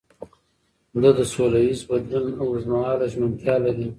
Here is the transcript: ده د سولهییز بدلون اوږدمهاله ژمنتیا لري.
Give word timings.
ده 1.01 1.09
د 1.17 1.19
سولهییز 1.33 1.79
بدلون 1.89 2.33
اوږدمهاله 2.41 3.05
ژمنتیا 3.13 3.55
لري. 3.65 3.87